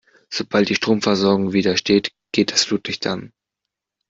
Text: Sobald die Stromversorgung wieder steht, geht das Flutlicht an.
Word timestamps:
Sobald 0.31 0.69
die 0.69 0.73
Stromversorgung 0.73 1.53
wieder 1.53 1.77
steht, 1.77 2.09
geht 2.31 2.51
das 2.51 2.63
Flutlicht 2.63 3.05
an. 3.05 3.31